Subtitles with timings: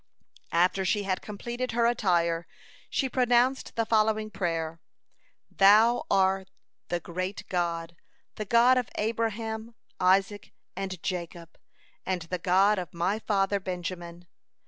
[0.51, 2.47] After she had completed her attire,
[2.89, 4.81] she pronounced the following prayer:
[5.51, 6.49] "Thou art
[6.87, 7.95] the great God,
[8.33, 11.55] the God of Abraham, Isaac, and Jacob,
[12.03, 14.25] and the God of my father Benjamin.